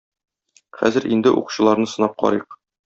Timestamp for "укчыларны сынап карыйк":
1.43-2.63